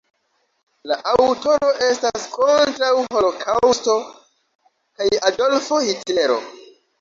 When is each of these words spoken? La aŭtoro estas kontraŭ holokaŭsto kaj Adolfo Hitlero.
La 0.91 0.95
aŭtoro 1.09 1.67
estas 1.87 2.23
kontraŭ 2.37 2.89
holokaŭsto 3.11 3.95
kaj 5.03 5.11
Adolfo 5.31 5.81
Hitlero. 5.91 6.41